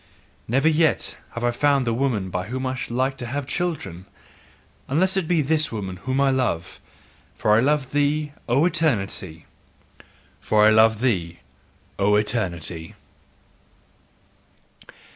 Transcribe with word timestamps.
Never 0.47 0.67
yet 0.67 1.15
have 1.33 1.43
I 1.43 1.51
found 1.51 1.85
the 1.85 1.93
woman 1.93 2.31
by 2.31 2.47
whom 2.47 2.65
I 2.65 2.73
should 2.73 2.89
like 2.95 3.17
to 3.17 3.27
have 3.27 3.45
children, 3.45 4.07
unless 4.87 5.15
it 5.15 5.27
be 5.27 5.43
this 5.43 5.71
woman 5.71 5.97
whom 5.97 6.19
I 6.19 6.31
love: 6.31 6.79
for 7.35 7.51
I 7.55 7.59
love 7.59 7.91
thee, 7.91 8.31
O 8.49 8.65
Eternity! 8.65 9.45
FOR 10.39 10.65
I 10.65 10.71
LOVE 10.71 11.01
THEE, 11.01 11.41
O 11.99 12.15
ETERNITY! 12.15 12.95